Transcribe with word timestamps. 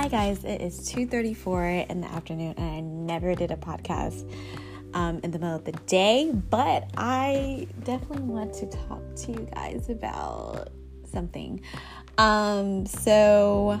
Hi 0.00 0.08
guys, 0.08 0.44
it 0.44 0.62
is 0.62 0.90
2:34 0.90 1.90
in 1.90 2.00
the 2.00 2.06
afternoon 2.06 2.54
and 2.56 2.70
I 2.70 2.80
never 2.80 3.34
did 3.34 3.50
a 3.50 3.56
podcast 3.56 4.26
um, 4.94 5.20
in 5.22 5.30
the 5.30 5.38
middle 5.38 5.56
of 5.56 5.64
the 5.66 5.72
day, 5.72 6.32
but 6.32 6.90
I 6.96 7.66
definitely 7.84 8.22
want 8.22 8.54
to 8.54 8.66
talk 8.66 9.02
to 9.14 9.32
you 9.32 9.46
guys 9.54 9.90
about 9.90 10.70
something. 11.04 11.60
Um, 12.16 12.86
so 12.86 13.78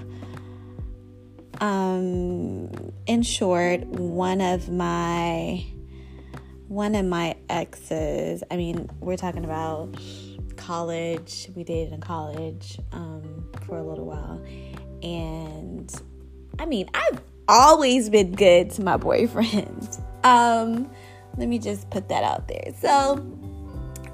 um, 1.58 2.70
in 3.06 3.22
short, 3.22 3.86
one 3.86 4.42
of 4.42 4.68
my 4.68 5.64
one 6.68 6.96
of 6.96 7.06
my 7.06 7.34
exes, 7.48 8.44
I 8.50 8.58
mean, 8.58 8.90
we're 9.00 9.16
talking 9.16 9.46
about 9.46 9.96
college. 10.58 11.48
We 11.56 11.64
dated 11.64 11.94
in 11.94 12.02
college 12.02 12.78
um, 12.92 13.48
for 13.62 13.78
a 13.78 13.82
little 13.82 14.04
while. 14.04 14.44
And 15.02 15.90
I 16.60 16.66
mean, 16.66 16.90
I've 16.92 17.22
always 17.48 18.10
been 18.10 18.32
good 18.32 18.70
to 18.72 18.82
my 18.82 18.96
boyfriend. 18.96 19.98
Um, 20.22 20.90
let 21.38 21.48
me 21.48 21.58
just 21.58 21.88
put 21.88 22.10
that 22.10 22.22
out 22.24 22.46
there. 22.46 22.74
So, 22.78 23.26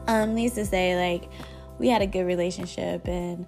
um, 0.07 0.35
needs 0.37 0.55
to 0.55 0.65
say, 0.65 0.95
like, 0.95 1.29
we 1.81 1.89
had 1.89 2.01
a 2.01 2.07
good 2.07 2.23
relationship, 2.23 3.09
and 3.09 3.45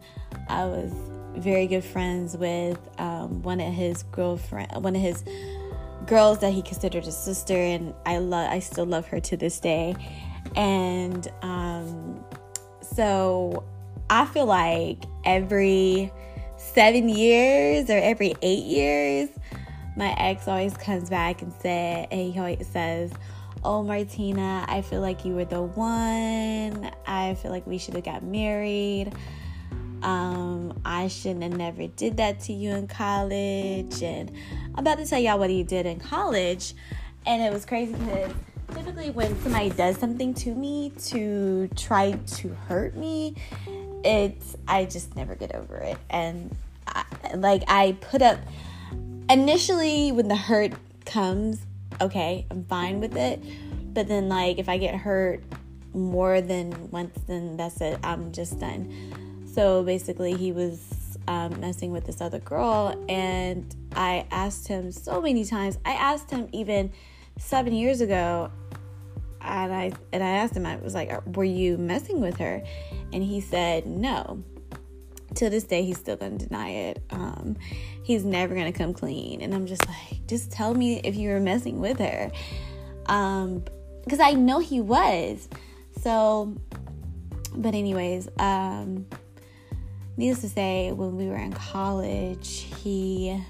I 0.49 0.65
was 0.65 0.93
very 1.37 1.69
good 1.69 1.85
friends 1.85 2.37
with 2.37 2.77
um, 2.99 3.43
one 3.43 3.61
of 3.61 3.73
his 3.73 4.03
girlfriend, 4.03 4.83
one 4.83 4.97
of 4.97 5.03
his 5.03 5.23
girls 6.07 6.41
that 6.41 6.53
he 6.53 6.61
considered 6.63 7.05
a 7.05 7.13
sister, 7.13 7.55
and 7.55 7.95
I 8.05 8.19
love, 8.19 8.51
I 8.51 8.59
still 8.59 8.87
love 8.87 9.07
her 9.07 9.21
to 9.21 9.37
this 9.37 9.61
day. 9.61 9.95
And 10.57 11.31
um, 11.43 12.25
so, 12.81 13.63
I 14.11 14.27
feel 14.27 14.47
like 14.47 15.05
every 15.25 16.11
seven 16.73 17.09
years 17.09 17.91
or 17.91 17.99
every 17.99 18.35
eight 18.43 18.65
years, 18.65 19.29
my 19.97 20.15
ex 20.19 20.47
always 20.47 20.77
comes 20.77 21.11
back 21.11 21.43
and 21.43 21.53
say, 21.61 22.07
and 22.11 22.33
he 22.33 22.39
always 22.39 22.67
says, 22.69 23.13
"Oh, 23.65 23.83
Martina, 23.83 24.65
I 24.69 24.83
feel 24.83 25.01
like 25.01 25.25
you 25.25 25.35
were 25.35 25.45
the 25.45 25.63
one. 25.63 26.91
I 27.07 27.35
feel 27.35 27.51
like 27.51 27.67
we 27.67 27.79
should 27.79 27.95
have 27.95 28.05
got 28.05 28.23
married. 28.23 29.13
Um, 30.03 30.81
I 30.85 31.09
shouldn't 31.09 31.43
have 31.43 31.57
never 31.57 31.89
did 31.89 32.19
that 32.19 32.41
to 32.41 32.53
you 32.53 32.71
in 32.71 32.87
college." 32.87 34.03
And 34.03 34.31
I'm 34.75 34.81
about 34.81 34.99
to 34.99 35.07
tell 35.07 35.19
y'all 35.19 35.39
what 35.39 35.51
he 35.51 35.63
did 35.65 35.87
in 35.87 35.99
college, 35.99 36.75
and 37.27 37.43
it 37.43 37.53
was 37.53 37.67
crazy 37.67 37.95
because 37.95 38.33
typically 38.75 39.11
when 39.11 39.41
somebody 39.43 39.71
does 39.71 39.97
something 39.97 40.35
to 40.35 40.55
me 40.55 40.93
to 41.07 41.69
try 41.75 42.13
to 42.13 42.49
hurt 42.69 42.97
me 42.97 43.35
it's 44.05 44.57
I 44.67 44.85
just 44.85 45.17
never 45.17 45.35
get 45.35 45.55
over 45.55 45.77
it. 45.77 45.99
And 46.11 46.57
I, 46.87 47.05
like 47.37 47.63
I 47.69 47.97
put 48.01 48.23
up 48.23 48.39
initially 49.31 50.13
when 50.13 50.29
the 50.29 50.37
hurt 50.37 50.73
comes, 51.05 51.61
okay, 52.01 52.47
I'm 52.51 52.65
fine 52.65 53.01
with 53.01 53.17
it. 53.17 53.43
But 53.95 54.09
then 54.09 54.29
like 54.29 54.59
if 54.59 54.69
I 54.69 54.79
get 54.79 54.95
hurt 54.95 55.43
more 55.95 56.41
than 56.41 56.91
once, 56.91 57.19
then 57.27 57.57
that's 57.57 57.81
it. 57.81 57.99
I'm 58.03 58.33
just 58.33 58.59
done. 58.59 59.47
So 59.53 59.83
basically, 59.83 60.35
he 60.35 60.53
was 60.53 61.19
um, 61.27 61.59
messing 61.61 61.91
with 61.91 62.07
this 62.07 62.21
other 62.21 62.39
girl, 62.39 62.95
and 63.09 63.75
I 63.97 64.27
asked 64.31 64.69
him 64.69 64.93
so 64.93 65.21
many 65.21 65.45
times. 65.45 65.79
I 65.85 65.93
asked 65.93 66.31
him 66.31 66.49
even 66.53 66.93
seven 67.39 67.73
years 67.73 68.01
ago 68.01 68.51
and 69.41 69.73
I 69.73 69.93
and 70.13 70.23
I 70.23 70.29
asked 70.29 70.57
him, 70.57 70.67
I 70.67 70.77
was 70.77 70.95
like, 70.95 71.11
"Were 71.37 71.45
you 71.45 71.79
messing 71.79 72.21
with 72.21 72.37
her?" 72.39 72.63
And 73.13 73.23
he 73.23 73.41
said, 73.41 73.87
"No." 73.87 74.43
To 75.35 75.51
this 75.51 75.65
day, 75.65 75.85
he's 75.85 75.99
still 75.99 76.17
gonna 76.17 76.39
deny 76.39 76.71
it. 76.71 77.03
Um, 77.11 77.57
he's 78.03 78.25
never 78.25 78.55
gonna 78.55 78.73
come 78.73 78.95
clean, 78.95 79.41
and 79.41 79.55
I'm 79.55 79.67
just 79.67 79.87
like, 79.87 80.27
just 80.27 80.51
tell 80.51 80.75
me 80.75 81.01
if 81.05 81.17
you 81.17 81.31
were 81.31 81.41
messing 81.41 81.81
with 81.81 81.99
her, 81.99 82.31
um, 83.07 83.63
because 84.05 84.21
I 84.21 84.33
know 84.33 84.59
he 84.59 84.81
was. 84.81 85.49
So, 86.01 86.55
but 87.55 87.75
anyways, 87.75 88.29
um, 88.39 89.07
needless 90.17 90.41
to 90.41 90.49
say, 90.49 90.93
when 90.93 91.17
we 91.17 91.27
were 91.27 91.37
in 91.37 91.53
college, 91.53 92.67
he 92.83 93.41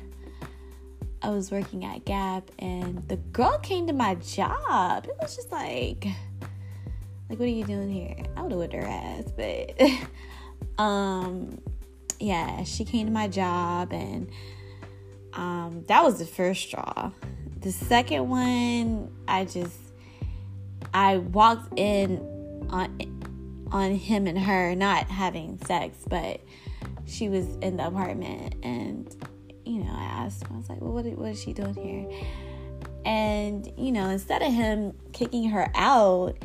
I 1.21 1.31
was 1.31 1.51
working 1.51 1.85
at 1.85 2.05
Gap 2.05 2.51
and 2.59 3.07
the 3.09 3.17
girl 3.17 3.59
came 3.59 3.87
to 3.89 3.93
my 3.93 4.15
job. 4.17 5.07
It 5.07 5.17
was 5.21 5.35
just 5.35 5.51
like, 5.51 6.07
like, 7.29 7.39
what 7.39 7.43
are 7.43 7.47
you 7.47 7.65
doing 7.65 7.91
here? 7.91 8.17
I 8.37 8.43
would 8.43 8.53
have 8.53 8.59
whipped 8.59 8.75
her 8.75 8.87
ass, 8.87 9.25
but, 9.37 9.81
um, 10.83 11.61
yeah, 12.21 12.63
she 12.65 12.85
came 12.85 13.07
to 13.07 13.13
my 13.13 13.27
job 13.27 13.93
and, 13.93 14.31
um, 15.35 15.85
that 15.89 16.05
was 16.05 16.19
the 16.19 16.27
first 16.27 16.63
straw. 16.63 17.11
The 17.61 17.73
second 17.73 18.29
one, 18.29 19.13
I 19.27 19.45
just, 19.45 19.77
I 20.95 21.19
walked 21.19 21.77
in 21.79 22.19
on, 22.71 23.67
on 23.73 23.95
him 23.97 24.27
and 24.29 24.39
her 24.39 24.75
not 24.77 25.09
having 25.09 25.59
sex, 25.67 25.99
but 26.09 26.41
she 27.07 27.29
was 27.29 27.47
in 27.57 27.77
the 27.77 27.87
apartment 27.87 28.55
and 28.63 29.15
you 29.69 29.85
know, 29.85 29.93
I 29.93 30.25
asked 30.25 30.47
him, 30.47 30.55
I 30.55 30.57
was 30.57 30.69
like, 30.69 30.81
well, 30.81 30.93
what, 30.93 31.05
what 31.19 31.31
is 31.31 31.43
she 31.43 31.53
doing 31.53 31.75
here? 31.75 32.09
And, 33.05 33.71
you 33.77 33.93
know, 33.93 34.09
instead 34.09 34.43
of 34.43 34.53
him 34.53 34.95
kicking 35.13 35.51
her 35.51 35.71
out, 35.75 36.39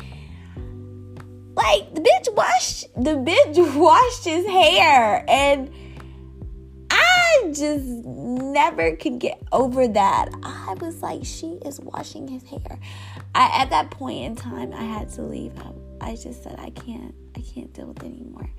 like 1.55 1.93
the 1.93 2.01
bitch 2.01 2.33
washed 2.35 2.93
the 2.95 3.11
bitch 3.11 3.75
washed 3.75 4.25
his 4.25 4.45
hair 4.45 5.23
and 5.27 5.71
I 6.89 7.51
just 7.53 7.85
never 7.85 8.95
could 8.95 9.19
get 9.19 9.41
over 9.51 9.87
that. 9.87 10.29
I 10.43 10.75
was 10.79 11.01
like, 11.01 11.21
she 11.23 11.59
is 11.65 11.79
washing 11.79 12.27
his 12.27 12.43
hair. 12.43 12.79
I 13.35 13.61
at 13.61 13.69
that 13.69 13.91
point 13.91 14.23
in 14.23 14.35
time 14.35 14.73
I 14.73 14.83
had 14.83 15.09
to 15.13 15.21
leave. 15.21 15.53
I, 15.59 16.09
I 16.09 16.15
just 16.15 16.43
said 16.43 16.55
I 16.59 16.71
can't 16.71 17.13
I 17.35 17.41
can't 17.41 17.71
deal 17.73 17.87
with 17.87 18.03
it 18.03 18.07
anymore. 18.07 18.49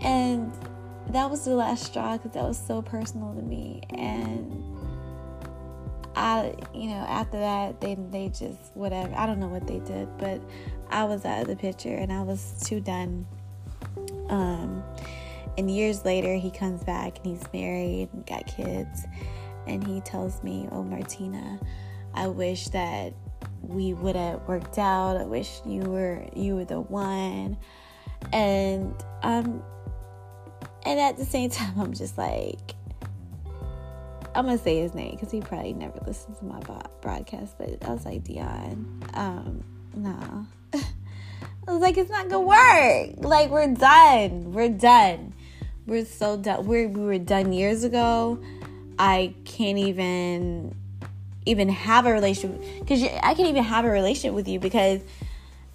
And 0.00 0.52
that 1.10 1.30
was 1.30 1.44
the 1.44 1.54
last 1.54 1.84
straw 1.84 2.16
because 2.16 2.32
that 2.32 2.44
was 2.44 2.58
so 2.58 2.82
personal 2.82 3.34
to 3.34 3.42
me. 3.42 3.82
And 3.90 4.62
I, 6.14 6.54
you 6.74 6.88
know, 6.88 7.04
after 7.08 7.38
that, 7.38 7.80
they 7.80 7.94
they 8.10 8.28
just 8.28 8.74
whatever. 8.74 9.14
I 9.14 9.26
don't 9.26 9.38
know 9.38 9.48
what 9.48 9.66
they 9.66 9.78
did, 9.80 10.08
but 10.18 10.40
I 10.90 11.04
was 11.04 11.24
out 11.24 11.42
of 11.42 11.48
the 11.48 11.56
picture 11.56 11.94
and 11.94 12.12
I 12.12 12.22
was 12.22 12.60
too 12.64 12.80
done. 12.80 13.26
Um, 14.28 14.82
and 15.56 15.70
years 15.70 16.04
later, 16.04 16.34
he 16.34 16.50
comes 16.50 16.84
back 16.84 17.18
and 17.18 17.26
he's 17.26 17.44
married 17.52 18.10
and 18.12 18.26
got 18.26 18.46
kids, 18.46 19.06
and 19.66 19.86
he 19.86 20.00
tells 20.00 20.42
me, 20.42 20.68
"Oh, 20.72 20.82
Martina, 20.82 21.58
I 22.14 22.26
wish 22.26 22.68
that 22.68 23.14
we 23.62 23.94
would 23.94 24.16
have 24.16 24.46
worked 24.46 24.78
out. 24.78 25.16
I 25.16 25.24
wish 25.24 25.60
you 25.64 25.82
were 25.82 26.26
you 26.34 26.56
were 26.56 26.64
the 26.64 26.80
one." 26.80 27.56
And 28.32 28.92
um 29.22 29.62
and 30.88 30.98
at 30.98 31.18
the 31.18 31.24
same 31.24 31.50
time, 31.58 31.74
I'm 31.78 31.92
just 31.92 32.16
like, 32.16 32.74
I'm 34.34 34.46
gonna 34.46 34.58
say 34.58 34.80
his 34.80 34.94
name 34.94 35.12
because 35.12 35.30
he 35.30 35.40
probably 35.40 35.74
never 35.74 35.98
listens 36.06 36.38
to 36.38 36.44
my 36.44 36.60
broadcast. 37.00 37.56
But 37.58 37.84
I 37.84 37.92
was 37.92 38.04
like, 38.04 38.24
Dion, 38.24 39.02
um, 39.14 39.62
no. 39.94 40.46
I 41.68 41.72
was 41.72 41.82
like, 41.82 41.98
it's 41.98 42.10
not 42.10 42.28
gonna 42.28 42.46
work. 42.46 43.16
Like, 43.18 43.50
we're 43.50 43.74
done. 43.74 44.52
We're 44.52 44.70
done. 44.70 45.34
We're 45.86 46.06
so 46.06 46.36
done. 46.38 46.66
We're, 46.66 46.88
we 46.88 47.02
were 47.02 47.18
done 47.18 47.52
years 47.52 47.84
ago. 47.84 48.42
I 48.98 49.34
can't 49.44 49.78
even 49.78 50.74
even 51.46 51.68
have 51.68 52.04
a 52.04 52.12
relationship 52.12 52.62
because 52.80 53.02
I 53.02 53.34
can't 53.34 53.48
even 53.48 53.64
have 53.64 53.84
a 53.84 53.90
relationship 53.90 54.34
with 54.34 54.48
you 54.48 54.58
because 54.58 55.00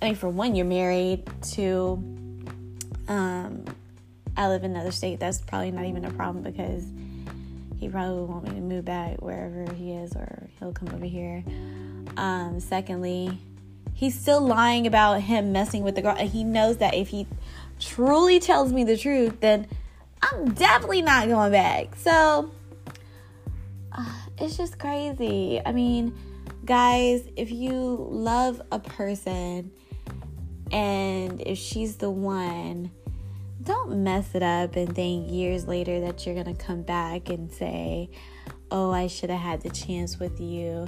I 0.01 0.07
mean, 0.07 0.15
for 0.15 0.29
one, 0.29 0.55
you're 0.55 0.65
married. 0.65 1.23
to 1.53 1.93
um, 3.07 3.65
I 4.35 4.47
live 4.47 4.63
in 4.63 4.71
another 4.71 4.91
state, 4.91 5.19
that's 5.19 5.39
probably 5.41 5.71
not 5.71 5.85
even 5.85 6.05
a 6.05 6.11
problem 6.11 6.43
because 6.43 6.85
he 7.79 7.89
probably 7.89 8.19
would 8.19 8.29
want 8.29 8.43
me 8.45 8.51
to 8.51 8.61
move 8.61 8.85
back 8.85 9.21
wherever 9.21 9.71
he 9.73 9.91
is 9.91 10.15
or 10.15 10.47
he'll 10.59 10.71
come 10.71 10.89
over 10.93 11.05
here. 11.05 11.43
Um, 12.17 12.59
secondly, 12.59 13.37
he's 13.93 14.19
still 14.19 14.41
lying 14.41 14.87
about 14.87 15.21
him 15.21 15.51
messing 15.51 15.83
with 15.83 15.95
the 15.95 16.01
girl. 16.01 16.15
And 16.17 16.29
he 16.29 16.43
knows 16.43 16.77
that 16.77 16.93
if 16.93 17.09
he 17.09 17.27
truly 17.79 18.39
tells 18.39 18.71
me 18.71 18.83
the 18.83 18.97
truth, 18.97 19.39
then 19.39 19.67
I'm 20.21 20.53
definitely 20.53 21.01
not 21.01 21.27
going 21.27 21.51
back. 21.51 21.95
So 21.97 22.51
uh, 23.91 24.13
it's 24.39 24.57
just 24.57 24.79
crazy. 24.79 25.61
I 25.65 25.71
mean, 25.71 26.17
guys, 26.65 27.27
if 27.35 27.51
you 27.51 28.07
love 28.09 28.61
a 28.71 28.79
person 28.79 29.71
and 30.71 31.41
if 31.41 31.57
she's 31.57 31.97
the 31.97 32.09
one, 32.09 32.91
don't 33.63 34.03
mess 34.03 34.35
it 34.35 34.43
up 34.43 34.75
and 34.75 34.93
think 34.93 35.31
years 35.31 35.67
later 35.67 35.99
that 36.01 36.25
you're 36.25 36.35
going 36.35 36.55
to 36.55 36.63
come 36.63 36.81
back 36.81 37.29
and 37.29 37.51
say, 37.51 38.09
oh, 38.71 38.91
I 38.91 39.07
should 39.07 39.29
have 39.29 39.39
had 39.39 39.61
the 39.61 39.69
chance 39.69 40.19
with 40.19 40.39
you. 40.39 40.87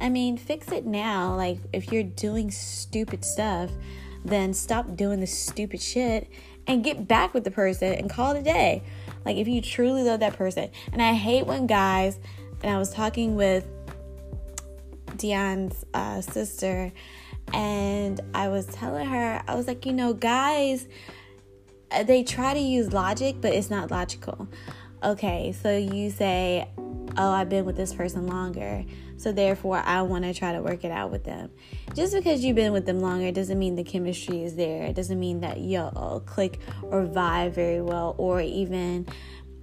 I 0.00 0.08
mean, 0.08 0.36
fix 0.36 0.72
it 0.72 0.86
now. 0.86 1.34
Like, 1.34 1.58
if 1.72 1.92
you're 1.92 2.02
doing 2.02 2.50
stupid 2.50 3.24
stuff, 3.24 3.70
then 4.24 4.54
stop 4.54 4.96
doing 4.96 5.20
the 5.20 5.26
stupid 5.26 5.80
shit 5.80 6.28
and 6.66 6.82
get 6.82 7.06
back 7.06 7.34
with 7.34 7.44
the 7.44 7.50
person 7.50 7.92
and 7.92 8.08
call 8.08 8.34
it 8.34 8.40
a 8.40 8.42
day. 8.42 8.82
Like 9.24 9.36
if 9.36 9.48
you 9.48 9.60
truly 9.60 10.02
love 10.02 10.20
that 10.20 10.36
person. 10.36 10.70
And 10.92 11.02
I 11.02 11.12
hate 11.12 11.46
when 11.46 11.66
guys, 11.66 12.18
and 12.62 12.74
I 12.74 12.78
was 12.78 12.90
talking 12.90 13.36
with 13.36 13.66
Dion's 15.16 15.84
uh, 15.92 16.20
sister, 16.20 16.92
and 17.52 18.20
I 18.32 18.48
was 18.48 18.66
telling 18.66 19.06
her, 19.06 19.42
I 19.46 19.54
was 19.54 19.66
like, 19.66 19.84
you 19.84 19.92
know, 19.92 20.14
guys, 20.14 20.88
Uh, 21.90 22.02
they 22.02 22.22
try 22.22 22.54
to 22.54 22.60
use 22.60 22.92
logic, 22.92 23.36
but 23.40 23.52
it's 23.52 23.70
not 23.70 23.90
logical. 23.90 24.48
Okay, 25.02 25.52
so 25.52 25.76
you 25.76 26.10
say, 26.10 26.66
oh, 27.16 27.30
I've 27.30 27.48
been 27.48 27.64
with 27.64 27.76
this 27.76 27.92
person 27.94 28.26
longer. 28.26 28.84
So 29.16 29.32
therefore, 29.32 29.78
I 29.78 30.02
want 30.02 30.24
to 30.24 30.34
try 30.34 30.52
to 30.52 30.62
work 30.62 30.84
it 30.84 30.90
out 30.90 31.10
with 31.10 31.24
them. 31.24 31.50
Just 31.94 32.14
because 32.14 32.44
you've 32.44 32.56
been 32.56 32.72
with 32.72 32.86
them 32.86 33.00
longer 33.00 33.30
doesn't 33.30 33.58
mean 33.58 33.74
the 33.76 33.84
chemistry 33.84 34.42
is 34.42 34.56
there. 34.56 34.84
It 34.84 34.94
doesn't 34.94 35.20
mean 35.20 35.40
that 35.40 35.58
you'll 35.58 36.22
click 36.26 36.58
or 36.82 37.04
vibe 37.04 37.52
very 37.52 37.80
well, 37.80 38.14
or 38.18 38.40
even, 38.40 39.06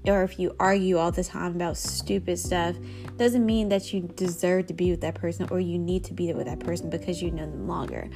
or 0.06 0.24
if 0.24 0.39
you 0.39 0.56
argue 0.59 0.97
all 0.97 1.12
the 1.12 1.24
time 1.24 1.56
about 1.56 1.77
stupid 1.77 2.39
stuff, 2.39 2.75
doesn't 3.17 3.45
mean 3.45 3.69
that 3.69 3.94
you 3.94 4.01
deserve 4.15 4.67
to 4.67 4.74
be 4.74 4.91
with 4.91 5.01
that 5.01 5.15
person 5.15 5.47
or 5.51 5.59
you 5.59 5.77
need 5.77 6.03
to 6.06 6.13
be 6.13 6.33
with 6.33 6.45
that 6.45 6.59
person 6.59 6.89
because 6.89 7.21
you 7.21 7.31
know 7.31 7.45
them 7.45 7.67
longer. 7.67 8.09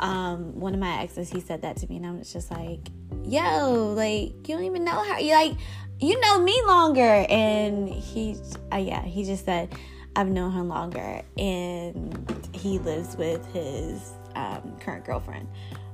Um, 0.00 0.58
one 0.58 0.74
of 0.74 0.80
my 0.80 1.02
exes, 1.02 1.28
he 1.28 1.40
said 1.40 1.62
that 1.62 1.76
to 1.78 1.86
me, 1.88 1.96
and 1.96 2.06
I 2.06 2.12
was 2.12 2.32
just 2.32 2.50
like, 2.50 2.88
"Yo, 3.24 3.92
like 3.96 4.48
you 4.48 4.54
don't 4.54 4.64
even 4.64 4.84
know 4.84 5.02
how 5.04 5.18
you 5.18 5.32
like." 5.32 5.56
You 6.00 6.20
know 6.20 6.40
me 6.40 6.56
longer, 6.64 7.26
and 7.28 7.88
he, 7.88 8.36
uh, 8.72 8.76
yeah, 8.76 9.02
he 9.02 9.24
just 9.24 9.44
said, 9.44 9.74
I've 10.18 10.28
known 10.28 10.52
him 10.52 10.68
longer, 10.68 11.22
and 11.36 12.48
he 12.52 12.78
lives 12.80 13.16
with 13.16 13.44
his 13.52 14.12
um, 14.34 14.76
current 14.80 15.04
girlfriend. 15.04 15.48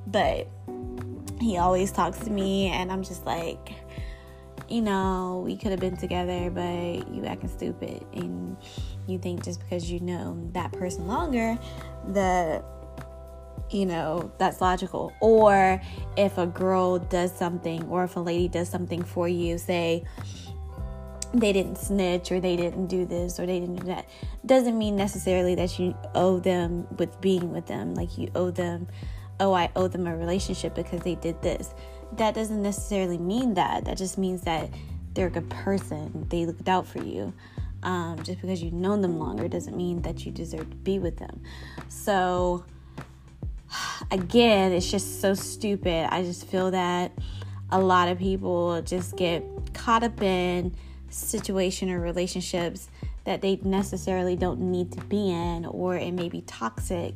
But 0.06 0.48
he 1.40 1.58
always 1.58 1.92
talks 1.92 2.18
to 2.20 2.30
me, 2.30 2.68
and 2.68 2.90
I'm 2.90 3.02
just 3.02 3.26
like, 3.26 3.72
you 4.68 4.80
know, 4.80 5.42
we 5.44 5.56
could 5.56 5.72
have 5.72 5.80
been 5.80 5.96
together, 5.96 6.50
but 6.50 7.12
you 7.12 7.24
acting 7.26 7.50
stupid, 7.50 8.04
and 8.14 8.56
you 9.06 9.18
think 9.18 9.44
just 9.44 9.60
because 9.60 9.90
you 9.90 10.00
know 10.00 10.38
that 10.52 10.72
person 10.72 11.06
longer 11.06 11.58
that 12.08 12.64
you 13.74 13.86
know 13.86 14.30
that's 14.38 14.60
logical. 14.60 15.12
Or 15.20 15.82
if 16.16 16.38
a 16.38 16.46
girl 16.46 16.98
does 16.98 17.36
something 17.36 17.82
or 17.88 18.04
if 18.04 18.16
a 18.16 18.20
lady 18.20 18.48
does 18.48 18.68
something 18.68 19.02
for 19.02 19.28
you 19.28 19.58
say 19.58 20.04
they 21.34 21.52
didn't 21.52 21.78
snitch 21.78 22.30
or 22.30 22.38
they 22.38 22.54
didn't 22.54 22.86
do 22.86 23.04
this 23.04 23.40
or 23.40 23.46
they 23.46 23.58
didn't 23.58 23.80
do 23.80 23.86
that 23.88 24.08
doesn't 24.46 24.78
mean 24.78 24.94
necessarily 24.94 25.56
that 25.56 25.76
you 25.80 25.96
owe 26.14 26.38
them 26.38 26.86
with 26.98 27.20
being 27.20 27.50
with 27.50 27.66
them. 27.66 27.94
Like 27.94 28.16
you 28.16 28.30
owe 28.34 28.50
them 28.50 28.86
oh 29.40 29.52
i 29.52 29.68
owe 29.74 29.88
them 29.88 30.06
a 30.06 30.16
relationship 30.16 30.76
because 30.76 31.02
they 31.02 31.16
did 31.16 31.42
this. 31.42 31.74
That 32.12 32.34
doesn't 32.34 32.62
necessarily 32.62 33.18
mean 33.18 33.54
that. 33.54 33.86
That 33.86 33.98
just 33.98 34.16
means 34.18 34.42
that 34.42 34.70
they're 35.14 35.26
a 35.26 35.30
good 35.30 35.50
person. 35.50 36.26
They 36.28 36.46
looked 36.46 36.68
out 36.68 36.86
for 36.86 37.02
you. 37.02 37.32
Um, 37.82 38.22
just 38.22 38.40
because 38.40 38.62
you've 38.62 38.72
known 38.72 39.02
them 39.02 39.18
longer 39.18 39.48
doesn't 39.48 39.76
mean 39.76 40.00
that 40.02 40.24
you 40.24 40.32
deserve 40.32 40.70
to 40.70 40.76
be 40.76 40.98
with 41.00 41.18
them. 41.18 41.42
So 41.88 42.64
again 44.10 44.72
it's 44.72 44.90
just 44.90 45.20
so 45.20 45.34
stupid 45.34 46.06
i 46.12 46.22
just 46.22 46.46
feel 46.46 46.70
that 46.70 47.12
a 47.70 47.80
lot 47.80 48.08
of 48.08 48.18
people 48.18 48.80
just 48.82 49.16
get 49.16 49.42
caught 49.72 50.02
up 50.02 50.20
in 50.22 50.74
situation 51.10 51.90
or 51.90 52.00
relationships 52.00 52.88
that 53.24 53.40
they 53.40 53.58
necessarily 53.62 54.36
don't 54.36 54.60
need 54.60 54.92
to 54.92 55.00
be 55.04 55.30
in, 55.30 55.64
or 55.66 55.96
it 55.96 56.12
may 56.12 56.28
be 56.28 56.42
toxic, 56.42 57.14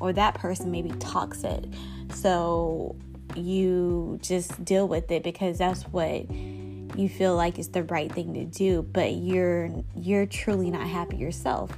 or 0.00 0.12
that 0.12 0.34
person 0.34 0.70
may 0.70 0.82
be 0.82 0.90
toxic. 0.98 1.64
So 2.12 2.96
you 3.34 4.18
just 4.22 4.64
deal 4.64 4.86
with 4.86 5.10
it 5.10 5.22
because 5.22 5.58
that's 5.58 5.82
what 5.84 6.30
you 6.30 7.08
feel 7.08 7.34
like 7.34 7.58
is 7.58 7.68
the 7.68 7.84
right 7.84 8.12
thing 8.12 8.34
to 8.34 8.44
do, 8.44 8.82
but 8.82 9.14
you're 9.14 9.70
you're 9.94 10.26
truly 10.26 10.70
not 10.70 10.86
happy 10.86 11.16
yourself. 11.16 11.76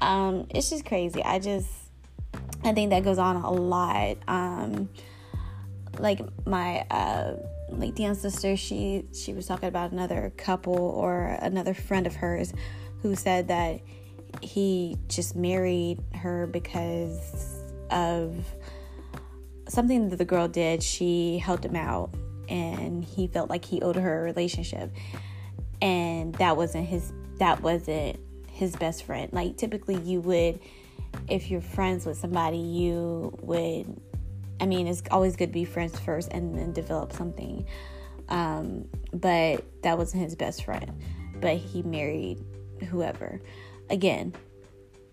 Um, 0.00 0.46
it's 0.50 0.70
just 0.70 0.84
crazy. 0.84 1.22
I 1.22 1.38
just 1.38 1.68
I 2.64 2.72
think 2.72 2.90
that 2.90 3.04
goes 3.04 3.18
on 3.18 3.36
a 3.36 3.50
lot. 3.50 4.18
Um, 4.28 4.88
like 5.98 6.20
my 6.46 6.80
uh 6.90 7.36
like 7.70 7.94
Dion's 7.94 8.20
sister, 8.20 8.56
she 8.56 9.06
she 9.14 9.32
was 9.32 9.46
talking 9.46 9.68
about 9.68 9.92
another 9.92 10.32
couple 10.36 10.74
or 10.74 11.38
another 11.40 11.74
friend 11.74 12.06
of 12.06 12.14
hers 12.16 12.52
who 13.02 13.14
said 13.14 13.48
that 13.48 13.80
he 14.42 14.96
just 15.08 15.34
married 15.34 15.98
her 16.14 16.46
because 16.46 17.62
of 17.90 18.44
something 19.68 20.08
that 20.10 20.16
the 20.16 20.24
girl 20.24 20.48
did. 20.48 20.82
She 20.82 21.38
helped 21.38 21.64
him 21.64 21.76
out 21.76 22.14
and 22.48 23.04
he 23.04 23.28
felt 23.28 23.48
like 23.48 23.64
he 23.64 23.80
owed 23.80 23.96
her 23.96 24.20
a 24.20 24.22
relationship. 24.22 24.92
And 25.80 26.34
that 26.34 26.56
wasn't 26.56 26.88
his 26.88 27.12
that 27.38 27.62
wasn't 27.62 28.20
his 28.48 28.76
best 28.76 29.04
friend. 29.04 29.32
Like 29.32 29.56
typically 29.56 29.96
you 29.96 30.20
would 30.20 30.60
if 31.28 31.50
you're 31.50 31.60
friends 31.60 32.06
with 32.06 32.18
somebody, 32.18 32.58
you 32.58 33.36
would 33.42 34.00
I 34.60 34.66
mean, 34.66 34.86
it's 34.86 35.02
always 35.10 35.36
good 35.36 35.46
to 35.46 35.52
be 35.52 35.64
friends 35.64 35.98
first 35.98 36.28
and 36.32 36.56
then 36.56 36.72
develop 36.72 37.12
something. 37.12 37.66
Um, 38.28 38.88
but 39.12 39.64
that 39.82 39.96
wasn't 39.96 40.22
his 40.22 40.36
best 40.36 40.64
friend. 40.64 40.92
But 41.40 41.56
he 41.56 41.82
married 41.82 42.44
whoever. 42.88 43.40
Again, 43.88 44.34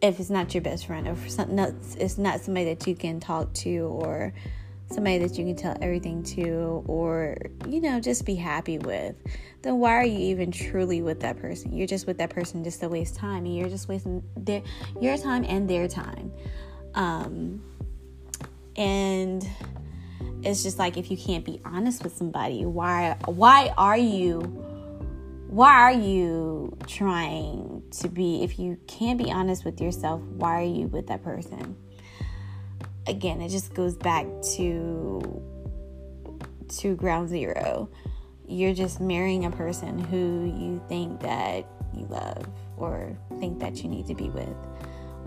if 0.02 0.20
it's 0.20 0.30
not 0.30 0.54
your 0.54 0.62
best 0.62 0.86
friend 0.86 1.08
or 1.08 1.16
something, 1.30 1.58
it's 1.98 2.18
not 2.18 2.42
somebody 2.42 2.74
that 2.74 2.86
you 2.86 2.96
can 2.96 3.20
talk 3.20 3.54
to 3.56 3.80
or 3.80 4.34
somebody 4.90 5.18
that 5.18 5.38
you 5.38 5.46
can 5.46 5.56
tell 5.56 5.78
everything 5.82 6.24
to 6.24 6.84
or 6.88 7.36
you 7.68 7.82
know 7.82 8.00
just 8.00 8.26
be 8.26 8.36
happy 8.36 8.78
with 8.78 9.16
then 9.62 9.80
why 9.80 9.96
are 9.96 10.06
you 10.06 10.18
even 10.18 10.52
truly 10.52 11.02
with 11.02 11.20
that 11.22 11.38
person? 11.38 11.76
You're 11.76 11.88
just 11.88 12.08
with 12.08 12.20
that 12.20 12.30
person 12.30 12.64
just 12.64 12.80
to 12.80 12.90
waste 12.90 13.16
time 13.16 13.46
and 13.46 13.56
you're 13.56 13.70
just 13.70 13.90
wasting 13.90 14.24
their 14.36 14.62
your 15.02 15.18
time 15.18 15.44
and 15.44 15.70
their 15.70 15.88
time. 15.88 16.32
Um 16.94 17.62
and 18.76 19.48
it's 20.44 20.64
just 20.64 20.80
like 20.80 20.98
if 20.98 21.10
you 21.10 21.18
can't 21.18 21.44
be 21.44 21.60
honest 21.66 22.04
with 22.04 22.16
somebody 22.16 22.64
why 22.64 23.18
why 23.26 23.74
are 23.78 23.98
you 23.98 24.40
why 25.48 25.74
are 25.74 25.92
you 25.92 26.78
trying 26.86 27.82
to 27.90 28.08
be 28.08 28.44
if 28.44 28.60
you 28.60 28.78
can't 28.88 29.18
be 29.18 29.32
honest 29.32 29.66
with 29.66 29.82
yourself 29.82 30.22
why 30.22 30.62
are 30.62 30.66
you 30.66 30.88
with 30.88 31.08
that 31.08 31.24
person 31.24 31.76
again 33.08 33.42
it 33.42 33.50
just 33.50 33.74
goes 33.74 33.96
back 33.96 34.26
to 34.56 35.42
to 36.68 36.96
ground 36.96 37.30
zero 37.30 37.90
you're 38.48 38.74
just 38.74 39.00
marrying 39.00 39.46
a 39.46 39.52
person 39.52 40.00
who 40.00 40.46
you 40.46 40.82
think 40.88 41.20
that 41.22 41.68
you 41.94 42.06
love 42.08 42.48
or 42.78 43.18
think 43.40 43.60
that 43.60 43.84
you 43.84 43.90
need 43.90 44.06
to 44.08 44.16
be 44.16 44.30
with 44.30 44.56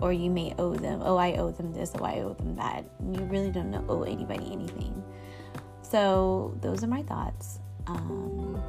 or 0.01 0.11
you 0.11 0.29
may 0.29 0.53
owe 0.57 0.73
them, 0.73 0.99
oh, 1.03 1.15
I 1.15 1.33
owe 1.33 1.51
them 1.51 1.71
this, 1.71 1.91
oh, 1.97 2.03
I 2.03 2.21
owe 2.21 2.33
them 2.33 2.55
that. 2.55 2.83
You 2.99 3.23
really 3.25 3.51
don't 3.51 3.69
know, 3.69 3.85
owe 3.87 4.03
anybody 4.03 4.51
anything. 4.51 5.01
So, 5.83 6.57
those 6.61 6.83
are 6.83 6.87
my 6.87 7.03
thoughts. 7.03 7.59
Um, 7.87 8.61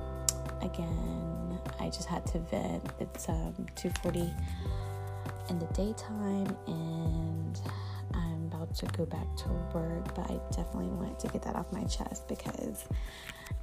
again, 0.60 1.58
I 1.80 1.86
just 1.86 2.06
had 2.06 2.26
to 2.26 2.38
vent. 2.38 2.84
It's 3.00 3.28
um, 3.28 3.66
2:40 3.76 4.34
in 5.48 5.58
the 5.58 5.66
daytime, 5.66 6.54
and 6.66 7.60
I'm 8.62 8.74
to 8.74 8.86
go 8.96 9.04
back 9.06 9.36
to 9.38 9.48
work. 9.74 10.14
But 10.14 10.30
I 10.30 10.38
definitely 10.50 10.88
wanted 10.88 11.18
to 11.20 11.28
get 11.28 11.42
that 11.42 11.56
off 11.56 11.72
my 11.72 11.84
chest 11.84 12.28
because 12.28 12.84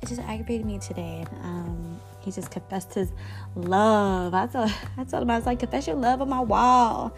it 0.01 0.07
just 0.07 0.21
aggravated 0.21 0.65
me 0.65 0.79
today. 0.79 1.25
And 1.31 1.45
um, 1.45 2.01
he 2.19 2.31
just 2.31 2.51
confessed 2.51 2.93
his 2.93 3.11
love. 3.55 4.33
I 4.33 4.47
told, 4.47 4.71
I 4.97 5.03
told 5.03 5.23
him 5.23 5.29
I 5.29 5.37
was 5.37 5.45
like, 5.45 5.59
confess 5.59 5.87
your 5.87 5.95
love 5.95 6.21
on 6.21 6.29
my 6.29 6.41
wall 6.41 7.15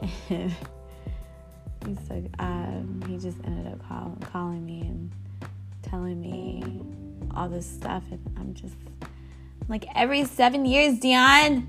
and 0.00 0.10
he's 1.86 2.10
like, 2.10 2.24
um, 2.38 3.02
he 3.08 3.18
just 3.18 3.38
ended 3.44 3.72
up 3.72 3.88
call, 3.88 4.16
calling 4.32 4.64
me 4.64 4.80
and 4.82 5.10
telling 5.82 6.20
me 6.20 6.82
all 7.34 7.48
this 7.48 7.66
stuff, 7.66 8.02
and 8.10 8.20
I'm 8.38 8.54
just 8.54 8.74
like, 9.68 9.86
every 9.94 10.24
seven 10.24 10.64
years, 10.64 10.98
Dion, 10.98 11.68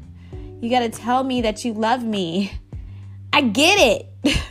you 0.62 0.70
gotta 0.70 0.90
tell 0.90 1.24
me 1.24 1.42
that 1.42 1.64
you 1.66 1.74
love 1.74 2.04
me. 2.04 2.52
I 3.32 3.42
get 3.42 3.80
it, 4.24 4.42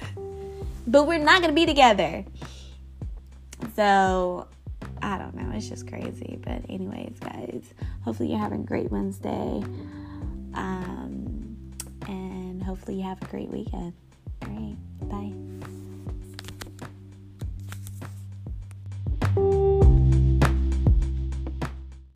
but 0.88 1.06
we're 1.06 1.18
not 1.18 1.40
gonna 1.40 1.52
be 1.52 1.66
together. 1.66 2.24
So 3.76 4.48
I 5.02 5.18
don't 5.18 5.34
know. 5.34 5.50
It's 5.54 5.68
just 5.68 5.86
crazy. 5.86 6.38
But 6.42 6.62
anyways, 6.68 7.18
guys, 7.20 7.62
hopefully 8.02 8.30
you're 8.30 8.38
having 8.38 8.60
a 8.62 8.64
great 8.64 8.90
Wednesday. 8.90 9.62
Um, 10.54 11.56
and 12.06 12.62
hopefully 12.62 12.96
you 12.96 13.04
have 13.04 13.20
a 13.22 13.26
great 13.26 13.50
weekend. 13.50 13.92